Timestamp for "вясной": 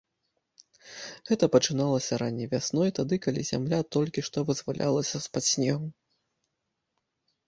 2.53-2.89